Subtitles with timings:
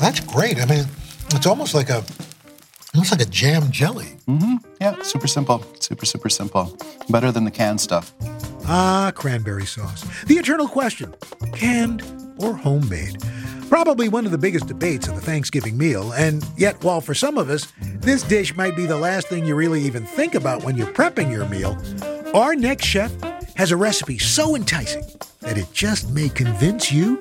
[0.00, 0.60] That's great.
[0.60, 0.84] I mean,
[1.30, 2.04] it's almost like a
[2.94, 4.16] almost like a jam jelly.
[4.26, 4.56] Mm-hmm.
[4.80, 5.64] Yeah, super simple.
[5.80, 6.76] Super, super simple.
[7.08, 8.12] Better than the canned stuff.
[8.66, 10.04] Ah, cranberry sauce.
[10.24, 11.14] The eternal question
[11.52, 12.02] canned
[12.38, 13.22] or homemade?
[13.68, 17.38] Probably one of the biggest debates of the Thanksgiving meal, and yet, while for some
[17.38, 20.76] of us, this dish might be the last thing you really even think about when
[20.76, 21.78] you're prepping your meal,
[22.34, 23.12] our next chef
[23.56, 25.04] has a recipe so enticing
[25.42, 27.20] that it just may convince you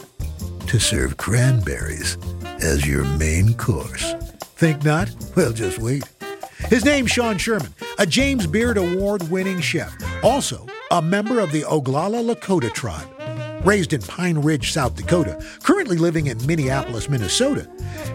[0.67, 2.17] to serve cranberries
[2.61, 4.13] as your main course.
[4.55, 5.13] Think not?
[5.35, 6.03] Well, just wait.
[6.69, 11.63] His name's Sean Sherman, a James Beard Award winning chef, also a member of the
[11.63, 13.07] Oglala Lakota tribe.
[13.65, 17.69] Raised in Pine Ridge, South Dakota, currently living in Minneapolis, Minnesota,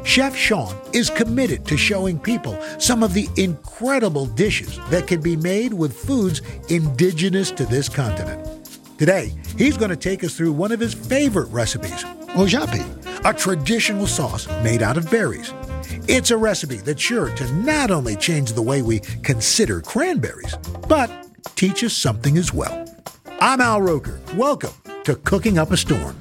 [0.05, 5.37] Chef Sean is committed to showing people some of the incredible dishes that can be
[5.37, 8.66] made with foods indigenous to this continent.
[8.99, 12.03] Today, he's going to take us through one of his favorite recipes,
[12.35, 12.83] wojapi,
[13.27, 15.53] a traditional sauce made out of berries.
[16.09, 20.57] It's a recipe that's sure to not only change the way we consider cranberries,
[20.89, 21.11] but
[21.57, 22.87] teach us something as well.
[23.39, 24.19] I'm Al Roker.
[24.35, 24.73] Welcome
[25.05, 26.17] to Cooking Up a Storm.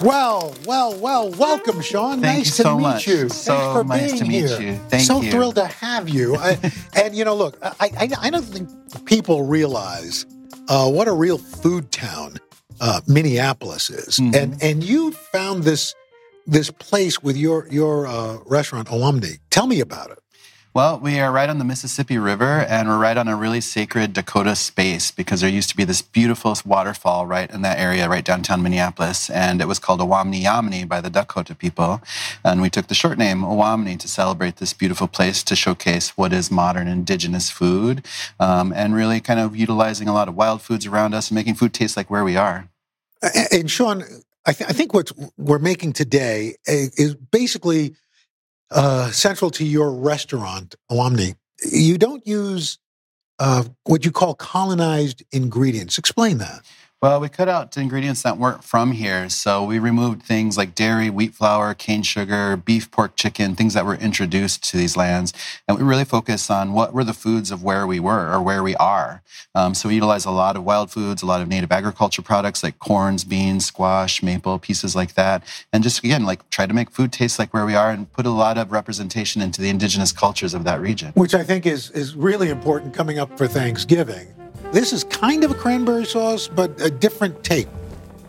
[0.00, 2.20] Well, well, well, welcome, Sean.
[2.20, 3.06] Thank nice you to so meet much.
[3.06, 3.28] you.
[3.28, 4.60] So Thanks for nice being to meet here.
[4.60, 4.78] you.
[4.88, 5.30] Thank so you.
[5.30, 6.36] thrilled to have you.
[6.36, 6.58] I,
[6.96, 8.68] and you know, look, I, I, I don't think
[9.06, 10.24] people realize
[10.68, 12.36] uh, what a real food town
[12.80, 14.34] uh, Minneapolis is, Mhm.
[14.36, 15.94] and and you found this
[16.46, 19.38] this place with your your uh, restaurant Owamni.
[19.50, 20.18] Tell me about it.
[20.78, 24.12] Well, we are right on the Mississippi River, and we're right on a really sacred
[24.12, 28.24] Dakota space because there used to be this beautiful waterfall right in that area, right
[28.24, 32.00] downtown Minneapolis, and it was called Owamni Yamni by the Dakota people.
[32.44, 36.32] And we took the short name Owamni to celebrate this beautiful place to showcase what
[36.32, 38.06] is modern indigenous food,
[38.38, 41.56] um, and really kind of utilizing a lot of wild foods around us and making
[41.56, 42.68] food taste like where we are.
[43.50, 44.04] And Sean,
[44.46, 47.96] I, th- I think what we're making today is basically
[48.70, 51.34] uh, central to your restaurant, Owamni.
[51.62, 52.78] You don't use
[53.38, 55.98] uh, what you call colonized ingredients.
[55.98, 56.64] Explain that.
[57.00, 59.28] Well, we cut out ingredients that weren't from here.
[59.28, 63.86] So we removed things like dairy, wheat flour, cane sugar, beef, pork, chicken, things that
[63.86, 65.32] were introduced to these lands.
[65.68, 68.64] And we really focus on what were the foods of where we were or where
[68.64, 69.22] we are.
[69.54, 72.64] Um, so we utilize a lot of wild foods, a lot of native agriculture products
[72.64, 75.44] like corns, beans, squash, maple, pieces like that.
[75.72, 78.26] And just again, like try to make food taste like where we are and put
[78.26, 81.12] a lot of representation into the indigenous cultures of that region.
[81.14, 84.34] which I think is is really important coming up for Thanksgiving.
[84.72, 87.68] This is kind of a cranberry sauce, but a different take.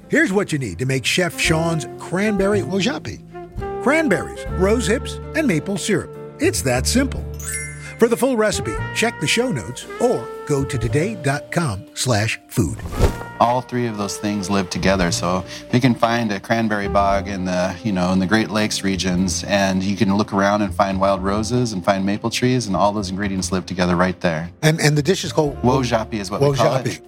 [0.10, 3.22] Here's what you need to make Chef Sean's cranberry wojapi:
[3.84, 6.16] cranberries, rose hips, and maple syrup.
[6.40, 7.24] It's that simple.
[7.98, 13.09] For the full recipe, check the show notes or go to today.com/food.
[13.40, 15.12] all three of those things live together.
[15.12, 18.84] So we can find a cranberry bog in the, you know, in the Great Lakes
[18.84, 22.76] regions, and you can look around and find wild roses and find maple trees, and
[22.76, 24.50] all those ingredients live together right there.
[24.62, 26.98] And and the dish is called Wojapi is what we call Wojapi.
[26.98, 27.06] it.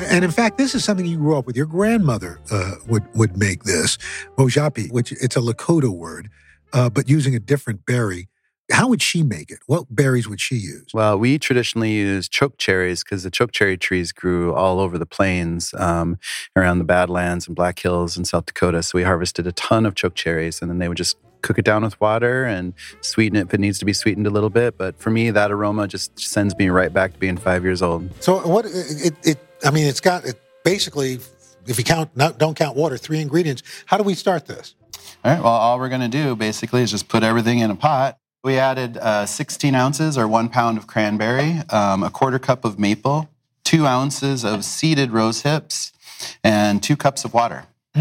[0.00, 1.56] And in fact, this is something you grew up with.
[1.56, 3.98] Your grandmother uh, would would make this
[4.36, 6.30] Wojapi, which it's a Lakota word,
[6.72, 8.28] uh, but using a different berry.
[8.70, 9.60] How would she make it?
[9.66, 10.86] What berries would she use?
[10.92, 15.06] Well, we traditionally use choke cherries because the choke cherry trees grew all over the
[15.06, 16.18] plains um,
[16.54, 18.82] around the Badlands and Black Hills in South Dakota.
[18.82, 21.64] So we harvested a ton of choke cherries and then they would just cook it
[21.64, 24.76] down with water and sweeten it if it needs to be sweetened a little bit.
[24.76, 28.10] But for me, that aroma just sends me right back to being five years old.
[28.22, 28.66] So what?
[28.66, 31.20] It, it I mean, it's got it basically.
[31.66, 33.62] If you count, not, don't count water, three ingredients.
[33.84, 34.74] How do we start this?
[35.22, 35.42] All right.
[35.42, 38.18] Well, all we're going to do basically is just put everything in a pot.
[38.48, 42.78] We added uh, 16 ounces or one pound of cranberry, um, a quarter cup of
[42.78, 43.28] maple,
[43.62, 45.92] two ounces of seeded rose hips,
[46.42, 47.66] and two cups of water.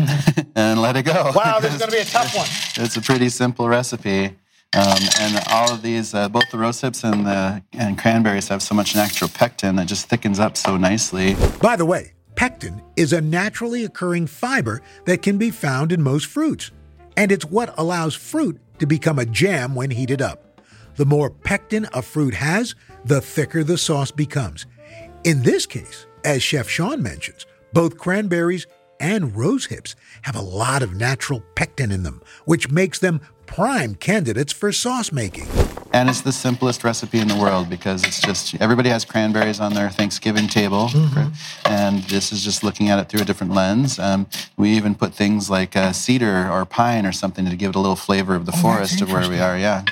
[0.56, 1.34] and let it go.
[1.36, 2.48] Wow, this is going to be a tough one.
[2.82, 4.28] It's a pretty simple recipe.
[4.74, 8.62] Um, and all of these, uh, both the rose hips and the and cranberries have
[8.62, 11.36] so much natural pectin that just thickens up so nicely.
[11.62, 16.26] By the way, pectin is a naturally occurring fiber that can be found in most
[16.26, 16.72] fruits,
[17.18, 20.62] and it's what allows fruit to become a jam when heated up.
[20.96, 22.76] The more pectin a fruit has,
[23.06, 24.66] the thicker the sauce becomes.
[25.24, 28.66] In this case, as Chef Sean mentions, both cranberries
[29.00, 33.96] and rose hips have a lot of natural pectin in them, which makes them prime
[33.96, 35.48] candidates for sauce making.
[35.98, 39.74] And it's the simplest recipe in the world because it's just everybody has cranberries on
[39.74, 41.34] their Thanksgiving table, mm-hmm.
[41.66, 43.98] and this is just looking at it through a different lens.
[43.98, 44.28] Um,
[44.58, 47.80] we even put things like uh, cedar or pine or something to give it a
[47.80, 49.58] little flavor of the oh, forest of where we are.
[49.58, 49.86] Yeah.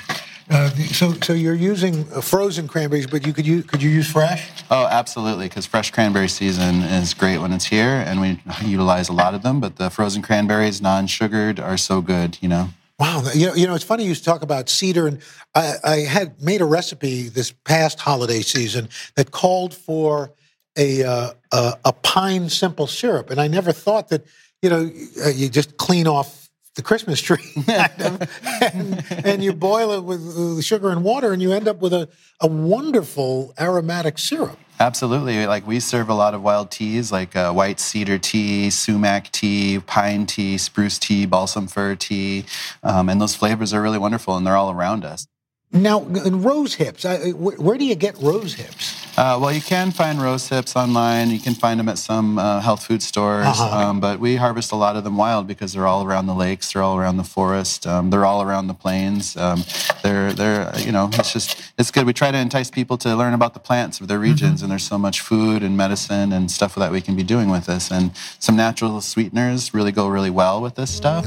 [0.48, 4.48] Uh, so, so you're using frozen cranberries, but you could use could you use fresh?
[4.70, 9.12] Oh, absolutely, because fresh cranberry season is great when it's here, and we utilize a
[9.12, 9.58] lot of them.
[9.58, 12.38] But the frozen cranberries, non-sugared, are so good.
[12.40, 12.68] You know.
[12.98, 15.20] Wow, you know, you know, it's funny you talk about cedar, and
[15.54, 20.32] I, I had made a recipe this past holiday season that called for
[20.78, 24.24] a, uh, a, a pine simple syrup, and I never thought that
[24.62, 24.90] you know
[25.24, 26.45] uh, you just clean off
[26.76, 31.66] the Christmas tree and, and, you boil it with sugar and water, and you end
[31.66, 32.08] up with a,
[32.40, 34.58] a wonderful aromatic syrup.
[34.78, 35.46] Absolutely.
[35.46, 39.80] Like we serve a lot of wild teas like uh, white cedar tea, sumac tea,
[39.80, 42.44] pine tea, spruce tea, balsam fir tea.
[42.82, 45.26] Um, and those flavors are really wonderful and they're all around us.
[45.72, 49.04] Now, in rose hips, I, where do you get rose hips?
[49.18, 51.30] Uh, well, you can find rose hips online.
[51.30, 53.46] You can find them at some uh, health food stores.
[53.46, 53.76] Uh-huh.
[53.76, 56.72] Um, but we harvest a lot of them wild because they're all around the lakes,
[56.72, 59.36] they're all around the forest, um, they're all around the plains.
[59.36, 59.64] Um,
[60.02, 62.06] they're, they're, you know, it's just, it's good.
[62.06, 64.30] We try to entice people to learn about the plants of their mm-hmm.
[64.30, 64.64] regions, mm-hmm.
[64.64, 67.66] and there's so much food and medicine and stuff that we can be doing with
[67.66, 67.90] this.
[67.90, 71.26] And some natural sweeteners really go really well with this stuff.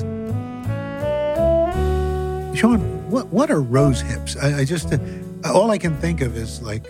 [2.55, 4.37] Sean, what, what are rose hips?
[4.37, 4.93] I, I just,
[5.45, 6.85] all I can think of is like,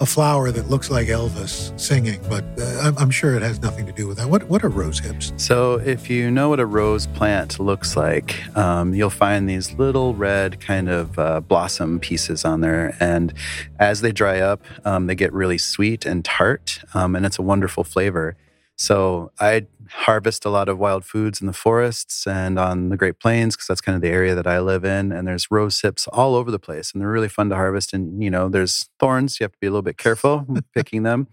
[0.00, 3.84] a flower that looks like Elvis singing, but uh, I'm, I'm, sure it has nothing
[3.84, 4.30] to do with that.
[4.30, 5.34] What what are rose hips?
[5.36, 10.14] So, if you know what a rose plant looks like, um, you'll find these little
[10.14, 13.34] red kind of uh, blossom pieces on there, and
[13.78, 17.42] as they dry up, um, they get really sweet and tart, um, and it's a
[17.42, 18.38] wonderful flavor.
[18.76, 23.18] So, I harvest a lot of wild foods in the forests and on the Great
[23.18, 25.12] Plains because that's kind of the area that I live in.
[25.12, 27.92] And there's rose hips all over the place, and they're really fun to harvest.
[27.92, 31.28] And you know, there's thorns; you have to be a little bit careful picking them.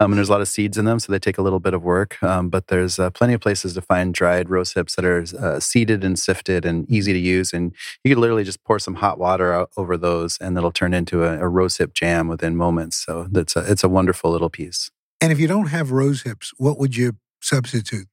[0.00, 1.74] Um, and there's a lot of seeds in them, so they take a little bit
[1.74, 2.22] of work.
[2.22, 5.60] Um, but there's uh, plenty of places to find dried rose hips that are uh,
[5.60, 7.52] seeded and sifted and easy to use.
[7.52, 7.74] And
[8.04, 11.38] you could literally just pour some hot water over those, and it'll turn into a,
[11.38, 12.96] a rose hip jam within moments.
[13.04, 14.90] So that's a, it's a wonderful little piece.
[15.22, 18.06] And if you don't have rose hips, what would you substitute?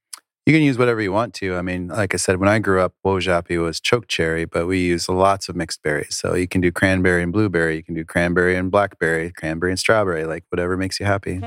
[0.46, 1.54] You can use whatever you want to.
[1.56, 4.80] I mean, like I said, when I grew up, wojapi was choke cherry, but we
[4.80, 6.16] use lots of mixed berries.
[6.16, 7.76] So you can do cranberry and blueberry.
[7.76, 11.40] You can do cranberry and blackberry, cranberry and strawberry, like whatever makes you happy.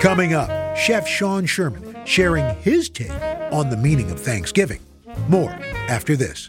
[0.00, 3.10] Coming up, Chef Sean Sherman sharing his take
[3.52, 4.80] on the meaning of Thanksgiving.
[5.28, 5.50] More
[5.88, 6.48] after this.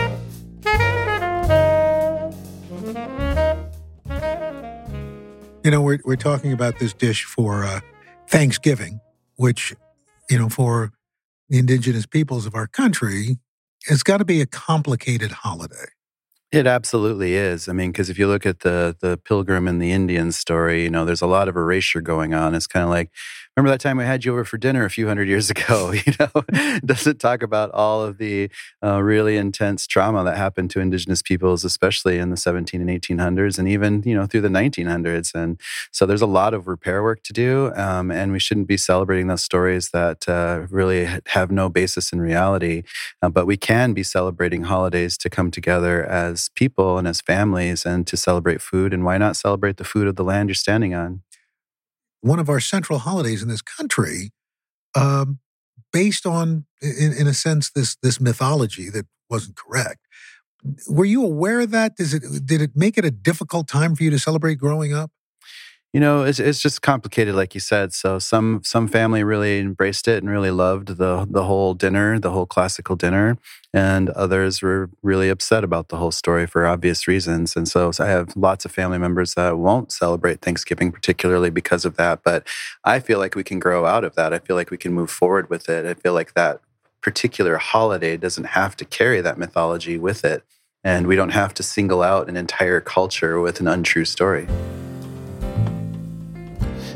[5.63, 7.81] You know, we're, we're talking about this dish for uh,
[8.27, 8.99] Thanksgiving,
[9.35, 9.75] which,
[10.27, 10.91] you know, for
[11.49, 13.37] the indigenous peoples of our country,
[13.87, 15.89] it's got to be a complicated holiday.
[16.51, 17.69] It absolutely is.
[17.69, 20.89] I mean, because if you look at the the Pilgrim and the Indian story, you
[20.89, 22.55] know, there's a lot of erasure going on.
[22.55, 23.09] It's kind of like
[23.57, 25.93] remember that time I had you over for dinner a few hundred years ago?
[26.05, 28.49] You know, doesn't talk about all of the
[28.83, 33.59] uh, really intense trauma that happened to indigenous peoples, especially in the 17 and 1800s,
[33.59, 35.33] and even you know through the 1900s.
[35.35, 35.59] And
[35.91, 39.27] so there's a lot of repair work to do, um, and we shouldn't be celebrating
[39.27, 42.83] those stories that uh, really have no basis in reality.
[43.21, 47.85] Uh, but we can be celebrating holidays to come together as people and as families,
[47.85, 48.93] and to celebrate food.
[48.93, 51.21] And why not celebrate the food of the land you're standing on?
[52.21, 54.31] One of our central holidays in this country,
[54.95, 55.39] um,
[55.91, 59.99] based on, in, in a sense, this this mythology that wasn't correct.
[60.87, 61.95] Were you aware of that?
[61.97, 65.11] Does it did it make it a difficult time for you to celebrate growing up?
[65.93, 67.91] You know, it's it's just complicated, like you said.
[67.91, 72.31] So some some family really embraced it and really loved the the whole dinner, the
[72.31, 73.37] whole classical dinner,
[73.73, 77.57] and others were really upset about the whole story for obvious reasons.
[77.57, 81.83] And so, so I have lots of family members that won't celebrate Thanksgiving, particularly because
[81.83, 82.23] of that.
[82.23, 82.47] But
[82.85, 84.33] I feel like we can grow out of that.
[84.33, 85.85] I feel like we can move forward with it.
[85.85, 86.61] I feel like that
[87.01, 90.43] particular holiday doesn't have to carry that mythology with it.
[90.85, 94.47] And we don't have to single out an entire culture with an untrue story.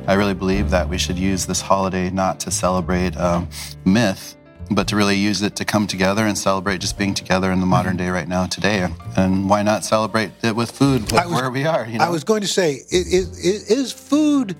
[0.07, 3.49] I really believe that we should use this holiday not to celebrate um,
[3.85, 4.37] myth,
[4.69, 7.65] but to really use it to come together and celebrate just being together in the
[7.65, 8.87] modern day right now today.
[9.17, 11.87] And why not celebrate it with food with was- where we are?
[11.87, 12.05] You know?
[12.05, 14.55] I was going to say, is, is, is food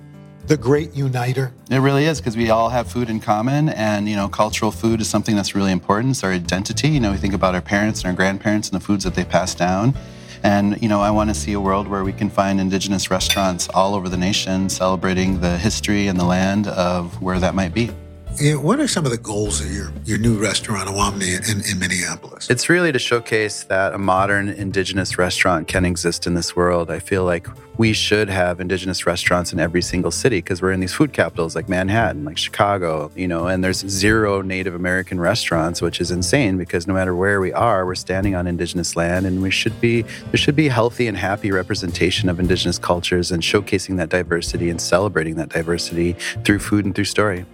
[0.48, 1.52] the great uniter?
[1.70, 5.00] It really is because we all have food in common, and you know, cultural food
[5.00, 6.12] is something that's really important.
[6.12, 6.88] It's our identity.
[6.88, 9.24] You know, we think about our parents and our grandparents and the foods that they
[9.24, 9.94] passed down.
[10.42, 13.68] And you know, I want to see a world where we can find indigenous restaurants
[13.68, 17.90] all over the nation celebrating the history and the land of where that might be.
[18.38, 22.50] What are some of the goals of your, your new restaurant, Owamni, in, in Minneapolis?
[22.50, 26.90] It's really to showcase that a modern indigenous restaurant can exist in this world.
[26.90, 30.80] I feel like we should have indigenous restaurants in every single city because we're in
[30.80, 35.80] these food capitals like Manhattan, like Chicago, you know, and there's zero Native American restaurants,
[35.80, 39.40] which is insane because no matter where we are, we're standing on indigenous land and
[39.40, 43.96] we should be there should be healthy and happy representation of indigenous cultures and showcasing
[43.96, 46.12] that diversity and celebrating that diversity
[46.44, 47.46] through food and through story.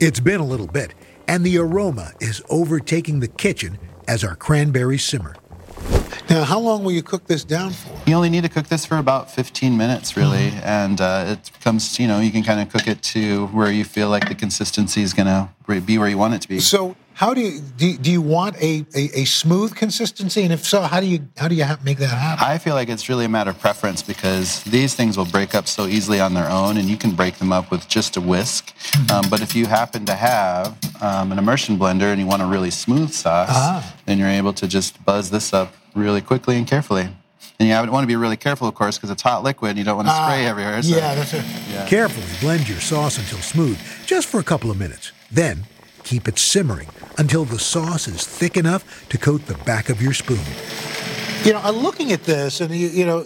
[0.00, 0.94] It's been a little bit,
[1.28, 3.78] and the aroma is overtaking the kitchen
[4.08, 5.36] as our cranberries simmer.
[6.30, 7.90] Now, how long will you cook this down for?
[8.08, 11.98] You only need to cook this for about 15 minutes, really, and uh, it comes.
[11.98, 15.02] You know, you can kind of cook it to where you feel like the consistency
[15.02, 16.60] is going to be where you want it to be.
[16.60, 17.98] So, how do you do?
[17.98, 20.42] Do you want a, a, a smooth consistency?
[20.42, 22.42] And if so, how do you how do you ha- make that happen?
[22.42, 25.68] I feel like it's really a matter of preference because these things will break up
[25.68, 28.72] so easily on their own, and you can break them up with just a whisk.
[29.12, 32.46] Um, but if you happen to have um, an immersion blender and you want a
[32.46, 33.94] really smooth sauce, Ah.
[34.06, 37.06] then you're able to just buzz this up really quickly and carefully.
[37.58, 39.70] And you want to be really careful, of course, because it's hot liquid.
[39.72, 40.82] And you don't want to spray everywhere.
[40.82, 41.44] so- Ah, Yeah, that's it.
[41.86, 45.12] Carefully blend your sauce until smooth, just for a couple of minutes.
[45.30, 45.64] Then
[46.04, 46.88] keep it simmering
[47.18, 50.40] until the sauce is thick enough to coat the back of your spoon.
[51.44, 53.24] You know, I'm looking at this, and you, you know,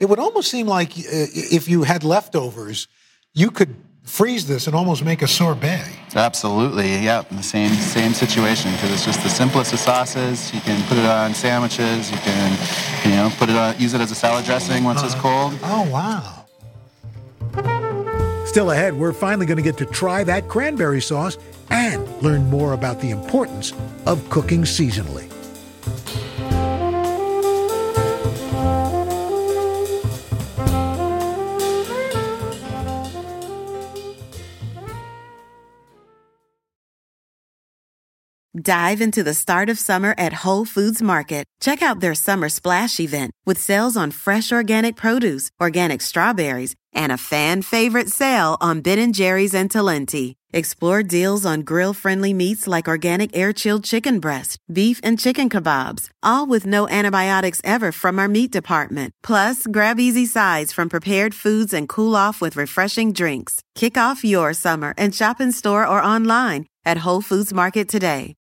[0.00, 2.88] it would almost seem like uh, if you had leftovers,
[3.32, 5.84] you could freeze this and almost make a sorbet.
[6.14, 7.22] Absolutely, yeah.
[7.22, 10.52] The same same situation because it's just the simplest of sauces.
[10.54, 12.10] You can put it on sandwiches.
[12.10, 12.58] You can,
[13.04, 15.58] you know, put it on, use it as a salad dressing once it's cold.
[15.62, 16.44] Oh, wow.
[18.54, 21.38] Still ahead, we're finally going to get to try that cranberry sauce
[21.70, 23.72] and learn more about the importance
[24.06, 25.28] of cooking seasonally.
[38.62, 41.44] Dive into the start of summer at Whole Foods Market.
[41.60, 47.12] Check out their summer splash event with sales on fresh organic produce, organic strawberries, and
[47.12, 50.34] a fan favorite sale on Ben & Jerry's and Talenti.
[50.52, 56.46] Explore deals on grill-friendly meats like organic air-chilled chicken breast, beef and chicken kebabs, all
[56.46, 59.12] with no antibiotics ever from our meat department.
[59.22, 63.62] Plus, grab easy sides from prepared foods and cool off with refreshing drinks.
[63.74, 68.36] Kick off your summer and shop in store or online at Whole Foods Market today.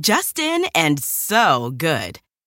[0.00, 2.20] Just in and so good.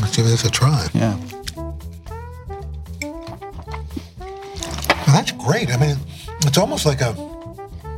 [0.00, 0.86] Let's give this a try.
[0.94, 1.14] Yeah.
[3.00, 3.26] Well,
[5.06, 5.70] that's great.
[5.70, 5.96] I mean,
[6.46, 7.14] it's almost like a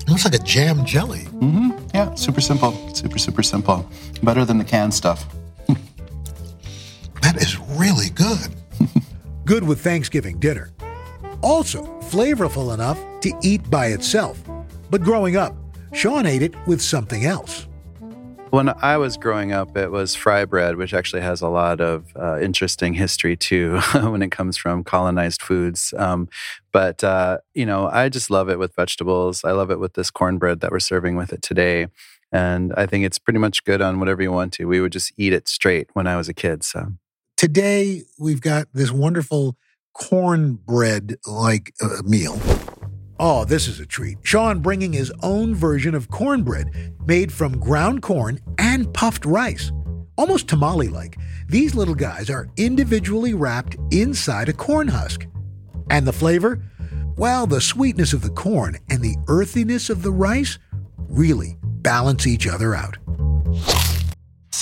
[0.09, 1.21] almost like a jam jelly.
[1.21, 1.71] Mm-hmm.
[1.95, 2.73] Yeah, super simple.
[2.93, 3.89] Super, super simple.
[4.23, 5.27] Better than the canned stuff.
[7.23, 8.49] That is really good.
[9.45, 10.71] good with Thanksgiving dinner.
[11.41, 14.43] Also, flavorful enough to eat by itself.
[14.91, 15.55] But growing up,
[15.93, 17.69] Sean ate it with something else.
[18.53, 22.15] When I was growing up, it was fry bread, which actually has a lot of
[22.15, 25.95] uh, interesting history too when it comes from colonized foods.
[25.97, 26.29] Um,
[26.71, 29.43] but, uh, you know, I just love it with vegetables.
[29.43, 31.87] I love it with this cornbread that we're serving with it today.
[32.31, 34.67] And I think it's pretty much good on whatever you want to.
[34.67, 36.63] We would just eat it straight when I was a kid.
[36.63, 36.89] So
[37.39, 39.57] today we've got this wonderful
[39.95, 42.39] cornbread like uh, meal.
[43.25, 44.19] Oh, this is a treat.
[44.25, 49.71] Sean bringing his own version of cornbread made from ground corn and puffed rice.
[50.17, 51.17] Almost tamale like.
[51.47, 55.25] These little guys are individually wrapped inside a corn husk.
[55.89, 56.65] And the flavor?
[57.17, 60.59] Well, the sweetness of the corn and the earthiness of the rice
[60.97, 62.97] really balance each other out.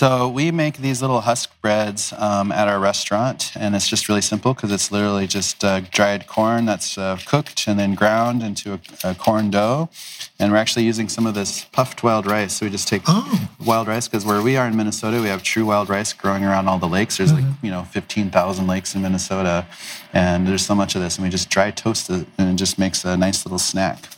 [0.01, 4.23] So we make these little husk breads um, at our restaurant, and it's just really
[4.23, 8.73] simple because it's literally just uh, dried corn that's uh, cooked and then ground into
[8.73, 9.91] a, a, corn dough.
[10.39, 12.55] And we're actually using some of this puffed wild rice.
[12.55, 13.51] So we just take oh.
[13.63, 16.67] wild rice because where we are in Minnesota, we have true wild rice growing around
[16.67, 17.19] all the lakes.
[17.19, 17.49] There's mm-hmm.
[17.49, 19.67] like you know 15,000 lakes in Minnesota,
[20.15, 22.79] and there's so much of this, and we just dry toast it, and it just
[22.79, 24.09] makes a nice little snack.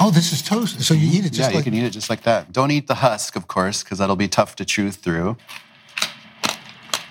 [0.00, 0.80] Oh, this is toast.
[0.82, 1.56] So you eat it just yeah, like...
[1.56, 2.52] you can eat it just like that.
[2.52, 5.36] Don't eat the husk, of course, because that'll be tough to chew through.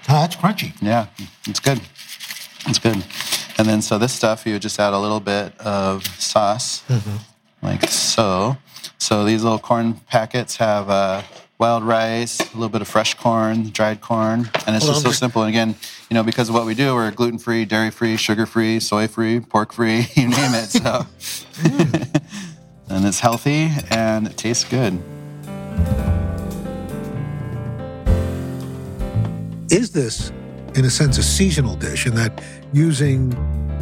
[0.10, 0.74] Oh, that's crunchy.
[0.82, 1.08] Yeah,
[1.46, 1.82] it's good.
[2.66, 3.04] It's good.
[3.58, 7.18] And then, so this stuff, you just add a little bit of sauce, mm-hmm.
[7.62, 8.58] like so.
[8.98, 11.24] So these little corn packets have uh,
[11.58, 15.42] wild rice, a little bit of fresh corn, dried corn, and it's just so simple.
[15.42, 15.76] And again,
[16.10, 19.08] you know, because of what we do, we're gluten free, dairy free, sugar free, soy
[19.08, 20.68] free, pork free, you name it.
[20.68, 20.80] So.
[20.80, 22.54] Mm.
[22.90, 25.02] and it's healthy and it tastes good.
[29.70, 30.32] Is this,
[30.76, 32.42] in a sense, a seasonal dish in that
[32.72, 33.30] using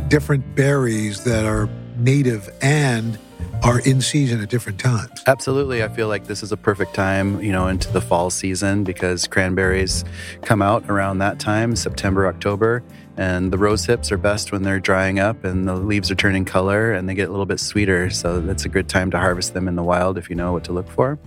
[0.08, 3.20] different berries that are native and
[3.63, 5.24] are in season at different times.
[5.25, 5.84] Absolutely.
[5.84, 9.27] I feel like this is a perfect time, you know, into the fall season because
[9.27, 10.06] cranberries
[10.44, 12.84] come out around that time, September, October.
[13.18, 16.46] And the rose hips are best when they're drying up and the leaves are turning
[16.46, 18.10] color and they get a little bit sweeter.
[18.10, 20.64] So that's a good time to harvest them in the wild if you know what
[20.66, 21.18] to look for.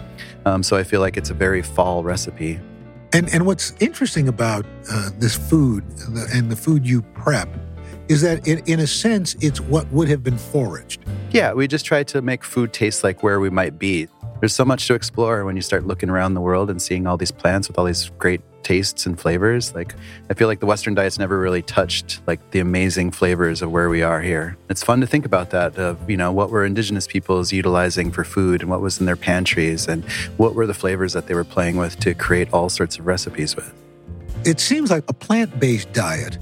[0.44, 2.60] Um, so I feel like it's a very fall recipe.
[3.12, 5.82] And, and what's interesting about uh, this food
[6.34, 7.48] and the food you prep
[8.08, 11.00] is that in, in a sense, it's what would have been foraged.
[11.30, 14.08] Yeah, we just try to make food taste like where we might be.
[14.40, 17.16] There's so much to explore when you start looking around the world and seeing all
[17.16, 19.74] these plants with all these great tastes and flavors.
[19.74, 19.94] Like
[20.30, 23.88] I feel like the Western diet's never really touched like the amazing flavors of where
[23.88, 24.56] we are here.
[24.70, 28.24] It's fun to think about that of, you know, what were indigenous peoples utilizing for
[28.24, 30.04] food and what was in their pantries and
[30.36, 33.56] what were the flavors that they were playing with to create all sorts of recipes
[33.56, 33.74] with.
[34.44, 36.38] It seems like a plant-based diet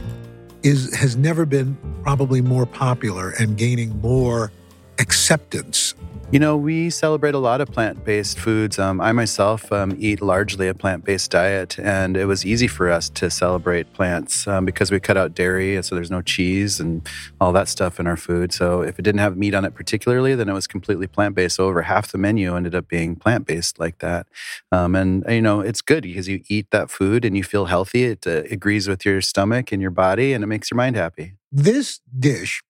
[0.67, 4.51] is has never been probably more popular and gaining more
[4.99, 5.95] acceptance
[6.33, 8.81] you know, we celebrate a lot of plant based foods.
[8.81, 12.91] Um, I myself um, eat largely a plant based diet, and it was easy for
[12.91, 17.09] us to celebrate plants um, because we cut out dairy, so there's no cheese and
[17.41, 18.53] all that stuff in our food.
[18.53, 21.57] So if it didn't have meat on it particularly, then it was completely plant based.
[21.57, 24.27] So over half the menu ended up being plant based like that.
[24.73, 28.03] Um, and, you know, it's good because you eat that food and you feel healthy.
[28.03, 31.35] It uh, agrees with your stomach and your body, and it makes your mind happy.
[31.53, 32.63] This dish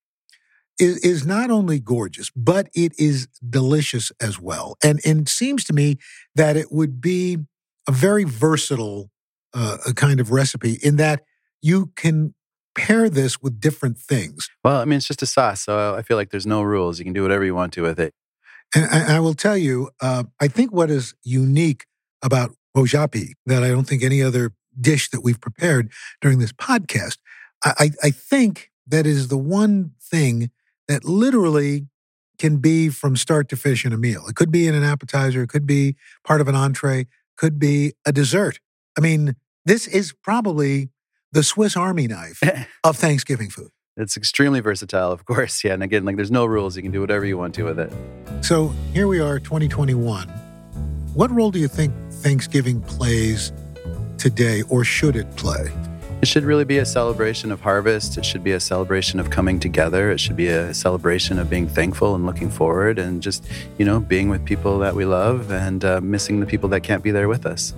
[0.78, 4.76] is, is not only gorgeous, but it is delicious as well.
[4.82, 5.98] And, and it seems to me
[6.34, 7.38] that it would be
[7.88, 9.10] a very versatile
[9.54, 11.22] uh, kind of recipe in that
[11.62, 12.34] you can
[12.76, 14.50] pair this with different things.
[14.62, 16.98] Well, I mean, it's just a sauce, so I feel like there's no rules.
[16.98, 18.12] You can do whatever you want to with it.
[18.74, 21.86] And I, I will tell you, uh, I think what is unique
[22.22, 27.16] about wojapi that I don't think any other dish that we've prepared during this podcast,
[27.64, 30.50] I, I think that is the one thing
[30.88, 31.86] that literally
[32.38, 34.26] can be from start to finish in a meal.
[34.28, 37.94] It could be in an appetizer, it could be part of an entree, could be
[38.04, 38.60] a dessert.
[38.96, 40.90] I mean, this is probably
[41.32, 42.42] the Swiss Army knife
[42.84, 43.70] of Thanksgiving food.
[43.96, 45.64] It's extremely versatile, of course.
[45.64, 45.72] Yeah.
[45.72, 46.76] And again, like there's no rules.
[46.76, 47.92] You can do whatever you want to with it.
[48.42, 50.28] So here we are, 2021.
[51.14, 53.52] What role do you think Thanksgiving plays
[54.18, 55.72] today, or should it play?
[56.22, 58.16] It should really be a celebration of harvest.
[58.16, 60.10] It should be a celebration of coming together.
[60.10, 64.00] It should be a celebration of being thankful and looking forward and just, you know,
[64.00, 67.28] being with people that we love and uh, missing the people that can't be there
[67.28, 67.74] with us.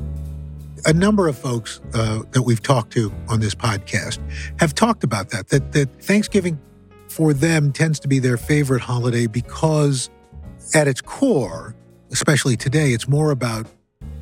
[0.87, 4.21] A number of folks uh, that we've talked to on this podcast
[4.61, 6.61] have talked about that, that, that Thanksgiving
[7.09, 10.11] for them tends to be their favorite holiday because
[10.75, 11.75] at its core,
[12.13, 13.67] especially today, it's more about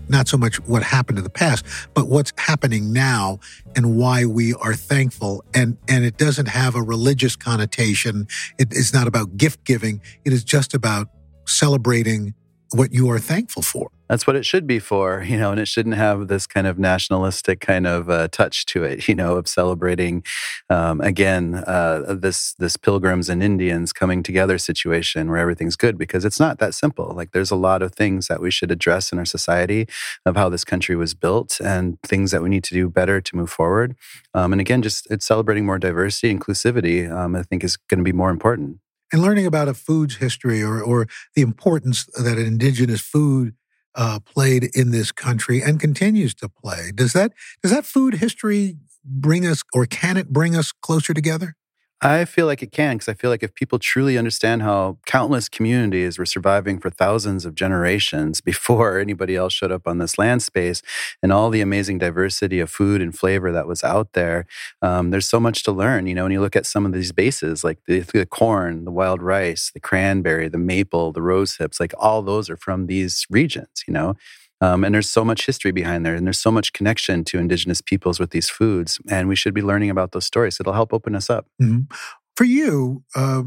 [0.08, 1.64] not so much what happened in the past,
[1.94, 3.40] but what's happening now
[3.74, 5.44] and why we are thankful.
[5.54, 8.26] And, and it doesn't have a religious connotation.
[8.58, 10.00] It is not about gift giving.
[10.24, 11.08] It is just about
[11.46, 12.34] celebrating
[12.72, 13.90] what you are thankful for.
[14.08, 16.78] That's what it should be for, you know, and it shouldn't have this kind of
[16.78, 20.22] nationalistic kind of uh, touch to it, you know, of celebrating
[20.70, 26.24] um, again uh, this this pilgrims and Indians coming together situation where everything's good because
[26.24, 27.12] it's not that simple.
[27.14, 29.88] Like there's a lot of things that we should address in our society
[30.24, 33.36] of how this country was built and things that we need to do better to
[33.36, 33.96] move forward.
[34.34, 37.10] Um, and again, just it's celebrating more diversity, inclusivity.
[37.10, 38.78] Um, I think is going to be more important.
[39.12, 43.54] And learning about a food's history or or the importance that an indigenous food
[43.96, 46.92] uh, played in this country and continues to play.
[46.94, 47.32] Does that
[47.62, 51.54] does that food history bring us, or can it bring us closer together?
[52.02, 55.48] I feel like it can because I feel like if people truly understand how countless
[55.48, 60.42] communities were surviving for thousands of generations before anybody else showed up on this land
[60.42, 60.82] space
[61.22, 64.44] and all the amazing diversity of food and flavor that was out there,
[64.82, 66.06] um, there's so much to learn.
[66.06, 68.90] You know, when you look at some of these bases like the, the corn, the
[68.90, 73.26] wild rice, the cranberry, the maple, the rose hips, like all those are from these
[73.30, 74.16] regions, you know.
[74.60, 77.80] Um, and there's so much history behind there, and there's so much connection to indigenous
[77.80, 80.58] peoples with these foods, and we should be learning about those stories.
[80.58, 81.46] It'll help open us up.
[81.60, 81.94] Mm-hmm.
[82.36, 83.42] For you, uh,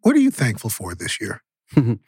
[0.00, 1.42] what are you thankful for this year?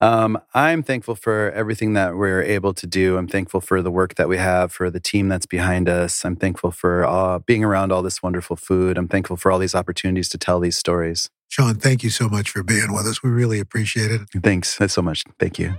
[0.00, 3.16] um, I'm thankful for everything that we're able to do.
[3.16, 6.24] I'm thankful for the work that we have, for the team that's behind us.
[6.24, 8.98] I'm thankful for uh, being around all this wonderful food.
[8.98, 11.30] I'm thankful for all these opportunities to tell these stories.
[11.48, 13.22] Sean, thank you so much for being with us.
[13.22, 14.22] We really appreciate it.
[14.42, 15.24] Thanks so much.
[15.38, 15.74] Thank you.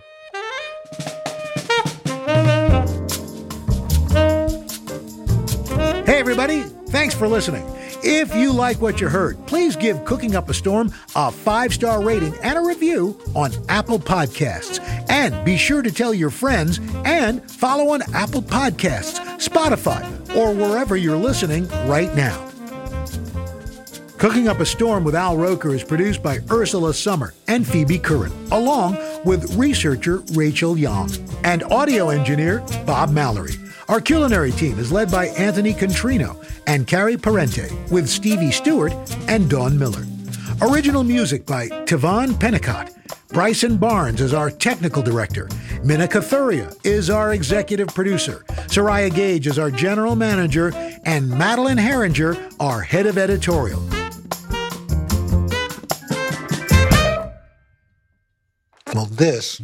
[7.20, 7.64] For listening.
[8.02, 12.02] If you like what you heard, please give Cooking Up a Storm a five star
[12.02, 14.80] rating and a review on Apple Podcasts.
[15.10, 20.02] And be sure to tell your friends and follow on Apple Podcasts, Spotify,
[20.36, 22.46] or wherever you're listening right now.
[24.18, 28.32] Cooking Up a Storm with Al Roker is produced by Ursula Summer and Phoebe Curran,
[28.52, 31.10] along with researcher Rachel Young
[31.44, 33.56] and audio engineer Bob Mallory.
[33.90, 38.94] Our culinary team is led by Anthony Contrino and Carrie Parente, with Stevie Stewart
[39.28, 40.06] and Dawn Miller.
[40.62, 42.94] Original music by Tavon Pennicott.
[43.30, 45.50] Bryson Barnes is our technical director.
[45.84, 48.46] Minna Kathuria is our executive producer.
[48.68, 50.72] Soraya Gage is our general manager.
[51.06, 53.82] And Madeline Herringer, our head of editorial.
[58.94, 59.60] Well, this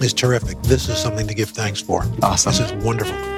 [0.00, 0.62] is terrific.
[0.62, 2.04] This is something to give thanks for.
[2.22, 2.52] Awesome.
[2.52, 3.37] This is wonderful.